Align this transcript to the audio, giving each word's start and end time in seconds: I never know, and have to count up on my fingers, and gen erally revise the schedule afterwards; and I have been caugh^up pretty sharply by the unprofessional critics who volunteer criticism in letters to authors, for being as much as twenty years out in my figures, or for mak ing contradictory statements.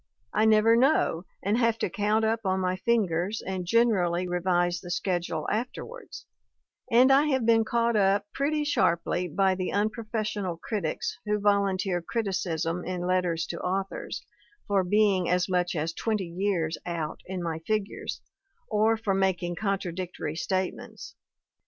I 0.33 0.45
never 0.45 0.75
know, 0.75 1.25
and 1.43 1.59
have 1.59 1.77
to 1.77 1.87
count 1.87 2.25
up 2.25 2.39
on 2.43 2.59
my 2.59 2.75
fingers, 2.75 3.39
and 3.45 3.67
gen 3.67 3.89
erally 3.89 4.27
revise 4.27 4.81
the 4.81 4.89
schedule 4.89 5.47
afterwards; 5.51 6.25
and 6.91 7.11
I 7.11 7.27
have 7.27 7.45
been 7.45 7.63
caugh^up 7.63 8.23
pretty 8.33 8.63
sharply 8.63 9.27
by 9.27 9.53
the 9.53 9.71
unprofessional 9.71 10.57
critics 10.57 11.19
who 11.27 11.39
volunteer 11.39 12.01
criticism 12.01 12.83
in 12.83 13.05
letters 13.05 13.45
to 13.49 13.59
authors, 13.61 14.23
for 14.65 14.83
being 14.83 15.29
as 15.29 15.47
much 15.47 15.75
as 15.75 15.93
twenty 15.93 16.25
years 16.35 16.79
out 16.83 17.19
in 17.27 17.43
my 17.43 17.59
figures, 17.59 18.21
or 18.71 18.97
for 18.97 19.13
mak 19.13 19.43
ing 19.43 19.53
contradictory 19.53 20.35
statements. 20.35 21.13